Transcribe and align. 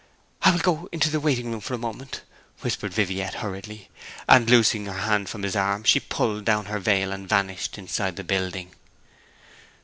'I 0.41 0.51
will 0.53 0.57
go 0.61 0.87
to 0.87 1.09
the 1.11 1.19
waiting 1.19 1.51
room 1.51 1.59
for 1.61 1.75
a 1.75 1.77
moment,' 1.77 2.21
whispered 2.61 2.91
Viviette 2.91 3.35
hurriedly; 3.35 3.87
and, 4.27 4.49
loosing 4.49 4.87
her 4.87 5.01
hand 5.01 5.29
from 5.29 5.43
his 5.43 5.55
arm, 5.55 5.83
she 5.83 5.99
pulled 5.99 6.43
down 6.43 6.65
her 6.65 6.79
veil 6.79 7.11
and 7.11 7.29
vanished 7.29 7.77
inside 7.77 8.15
the 8.15 8.23
building. 8.23 8.73